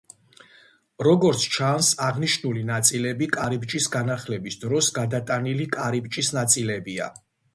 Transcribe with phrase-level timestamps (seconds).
[1.07, 7.13] როგორც ჩანს, აღნიშნული ნაწილები კარიბჭის განახლების დროს გადატანილი კარიბჭის ნაწილებია.